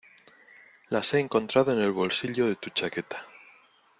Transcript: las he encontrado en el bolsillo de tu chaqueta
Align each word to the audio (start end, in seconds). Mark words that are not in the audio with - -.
las 0.89 1.13
he 1.13 1.19
encontrado 1.19 1.71
en 1.73 1.79
el 1.79 1.91
bolsillo 1.91 2.47
de 2.47 2.55
tu 2.55 2.71
chaqueta 2.71 3.23